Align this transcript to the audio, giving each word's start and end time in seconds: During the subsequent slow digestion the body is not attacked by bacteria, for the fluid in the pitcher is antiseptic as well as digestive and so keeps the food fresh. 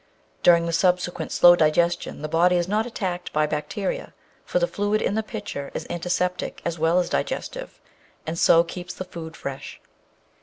During 0.41 0.65
the 0.65 0.73
subsequent 0.73 1.31
slow 1.31 1.55
digestion 1.55 2.23
the 2.23 2.27
body 2.27 2.55
is 2.55 2.67
not 2.67 2.87
attacked 2.87 3.31
by 3.31 3.45
bacteria, 3.45 4.15
for 4.43 4.57
the 4.57 4.65
fluid 4.65 4.99
in 4.99 5.13
the 5.13 5.21
pitcher 5.21 5.69
is 5.75 5.85
antiseptic 5.91 6.59
as 6.65 6.79
well 6.79 6.97
as 6.97 7.07
digestive 7.07 7.79
and 8.25 8.35
so 8.35 8.63
keeps 8.63 8.95
the 8.95 9.03
food 9.05 9.37
fresh. 9.37 9.79